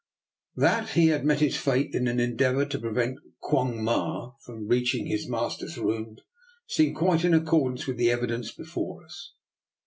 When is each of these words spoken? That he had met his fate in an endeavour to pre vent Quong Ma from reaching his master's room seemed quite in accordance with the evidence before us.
That 0.55 0.89
he 0.89 1.09
had 1.09 1.25
met 1.25 1.41
his 1.41 1.55
fate 1.57 1.93
in 1.93 2.07
an 2.07 2.19
endeavour 2.19 2.65
to 2.65 2.79
pre 2.79 2.91
vent 2.91 3.19
Quong 3.39 3.83
Ma 3.83 4.31
from 4.43 4.65
reaching 4.67 5.05
his 5.05 5.29
master's 5.29 5.77
room 5.77 6.17
seemed 6.65 6.95
quite 6.95 7.23
in 7.23 7.35
accordance 7.35 7.85
with 7.85 7.97
the 7.97 8.09
evidence 8.09 8.51
before 8.51 9.05
us. 9.05 9.33